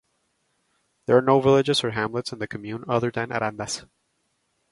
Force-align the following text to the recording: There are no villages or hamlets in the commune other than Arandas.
There 1.05 1.15
are 1.15 1.21
no 1.21 1.39
villages 1.41 1.83
or 1.83 1.91
hamlets 1.91 2.33
in 2.33 2.39
the 2.39 2.47
commune 2.47 2.83
other 2.89 3.11
than 3.11 3.29
Arandas. 3.29 3.85